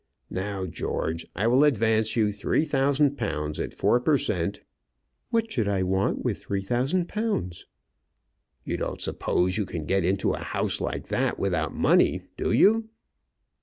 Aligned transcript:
Now, 0.31 0.65
George, 0.65 1.27
I 1.35 1.45
will 1.45 1.63
advance 1.63 2.15
you 2.15 2.31
three 2.31 2.65
thousand 2.65 3.19
pounds 3.19 3.59
at 3.59 3.75
four 3.75 3.99
per 3.99 4.17
cent." 4.17 4.61
"What 5.29 5.51
should 5.51 5.67
I 5.67 5.83
want 5.83 6.25
with 6.25 6.39
three 6.39 6.63
thousand 6.63 7.07
pounds?" 7.07 7.67
"You 8.65 8.77
don't 8.77 8.99
suppose 8.99 9.59
you 9.59 9.65
can 9.67 9.85
get 9.85 10.03
into 10.03 10.33
a 10.33 10.39
house 10.39 10.81
like 10.81 11.09
that 11.09 11.37
without 11.37 11.75
money, 11.75 12.23
do 12.35 12.51
you?" 12.51 12.89